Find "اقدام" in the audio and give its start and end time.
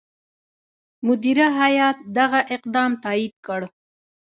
2.55-2.91